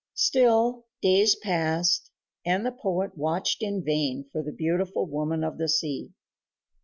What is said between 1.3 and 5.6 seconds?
passed, and the poet watched in vain for the beautiful woman of